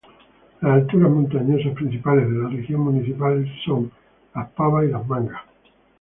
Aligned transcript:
Las 0.61 0.71
alturas 0.77 1.11
montañosas 1.11 1.73
principales 1.75 2.27
de 2.27 2.35
la 2.35 2.49
región 2.49 2.81
municipal 2.81 3.47
son: 3.63 3.91
Las 4.33 4.49
Pavas 4.49 4.85
y 4.85 4.87
Las 4.87 5.05
Mangas. 5.07 5.41